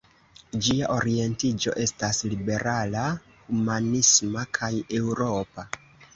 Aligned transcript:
Ĝia 0.67 0.87
orientiĝo 0.93 1.73
estas 1.83 2.21
liberala, 2.31 3.05
humanisma 3.51 4.49
kaj 4.61 4.73
eŭropa. 5.03 5.69